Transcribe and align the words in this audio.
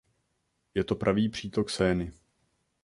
Je 0.75 0.83
to 0.83 0.95
pravý 0.95 1.29
přítok 1.29 1.69
Seiny. 1.69 2.11